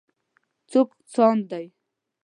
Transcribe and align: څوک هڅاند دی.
څوک 0.69 0.89
هڅاند 0.99 1.41
دی. 1.51 1.65